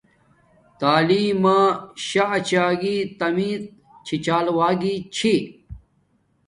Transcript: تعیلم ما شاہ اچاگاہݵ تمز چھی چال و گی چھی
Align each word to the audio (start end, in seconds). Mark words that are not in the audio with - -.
تعیلم 0.79 1.37
ما 1.43 1.59
شاہ 2.07 2.31
اچاگاہݵ 2.37 2.97
تمز 3.19 3.61
چھی 4.05 4.15
چال 4.25 4.45
و 4.55 4.57
گی 4.81 4.95
چھی 5.15 5.35